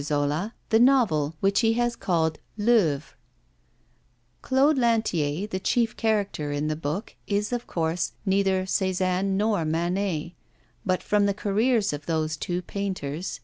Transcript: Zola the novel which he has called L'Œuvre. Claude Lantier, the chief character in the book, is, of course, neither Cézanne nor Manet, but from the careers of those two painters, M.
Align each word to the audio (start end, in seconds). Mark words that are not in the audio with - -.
Zola 0.03 0.55
the 0.69 0.79
novel 0.79 1.35
which 1.41 1.59
he 1.59 1.73
has 1.73 1.95
called 1.95 2.39
L'Œuvre. 2.57 3.13
Claude 4.41 4.75
Lantier, 4.79 5.45
the 5.45 5.59
chief 5.59 5.95
character 5.95 6.51
in 6.51 6.67
the 6.69 6.75
book, 6.75 7.15
is, 7.27 7.53
of 7.53 7.67
course, 7.67 8.13
neither 8.25 8.63
Cézanne 8.65 9.37
nor 9.37 9.63
Manet, 9.63 10.33
but 10.83 11.03
from 11.03 11.27
the 11.27 11.35
careers 11.35 11.93
of 11.93 12.07
those 12.07 12.35
two 12.35 12.63
painters, 12.63 13.37
M. 13.37 13.39